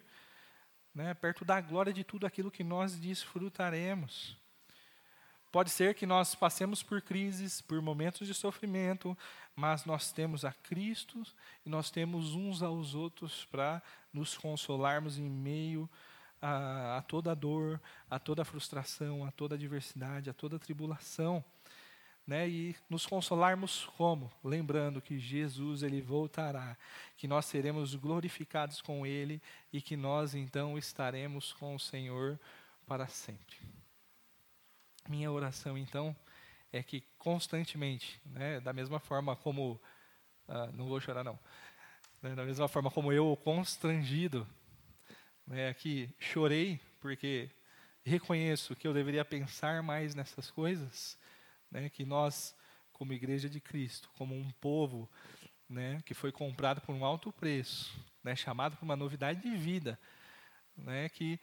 [0.94, 4.41] né, perto da glória de tudo aquilo que nós desfrutaremos.
[5.52, 9.18] Pode ser que nós passemos por crises, por momentos de sofrimento,
[9.54, 11.22] mas nós temos a Cristo
[11.66, 13.84] e nós temos uns aos outros para
[14.14, 15.90] nos consolarmos em meio
[16.42, 20.56] a, a toda a dor, a toda a frustração, a toda a adversidade, a toda
[20.56, 21.44] a tribulação.
[22.26, 24.32] Né, e nos consolarmos como?
[24.44, 26.78] Lembrando que Jesus ele voltará,
[27.18, 29.42] que nós seremos glorificados com ele
[29.74, 32.40] e que nós então estaremos com o Senhor
[32.88, 33.81] para sempre.
[35.12, 36.16] Minha oração então
[36.72, 39.78] é que constantemente, né, da mesma forma como
[40.48, 41.38] ah, não vou chorar não,
[42.22, 44.48] né, da mesma forma como eu constrangido
[45.46, 47.52] né, que chorei porque
[48.06, 51.18] reconheço que eu deveria pensar mais nessas coisas,
[51.70, 52.56] né, que nós,
[52.94, 55.12] como igreja de Cristo, como um povo
[55.68, 60.00] né, que foi comprado por um alto preço, né, chamado por uma novidade de vida,
[60.74, 61.38] né, que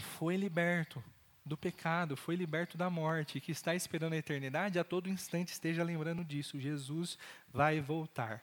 [0.00, 1.00] foi liberto
[1.46, 5.84] do pecado, foi liberto da morte, que está esperando a eternidade, a todo instante esteja
[5.84, 6.58] lembrando disso.
[6.58, 7.16] Jesus
[7.52, 8.42] vai voltar.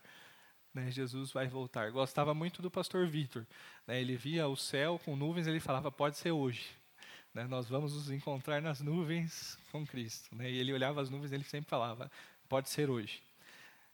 [0.73, 1.91] Né, Jesus vai voltar.
[1.91, 3.45] Gostava muito do pastor Vitor.
[3.85, 6.65] Né, ele via o céu com nuvens, ele falava: pode ser hoje.
[7.33, 10.33] Né, nós vamos nos encontrar nas nuvens com Cristo.
[10.33, 12.09] Né, e ele olhava as nuvens, ele sempre falava:
[12.47, 13.21] pode ser hoje.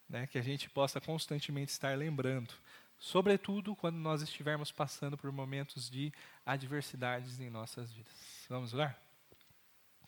[0.08, 2.54] Né, que a gente possa constantemente estar lembrando,
[3.00, 6.14] sobretudo quando nós estivermos passando por momentos de
[6.46, 8.46] adversidades em nossas vidas.
[8.50, 9.09] Vamos orar?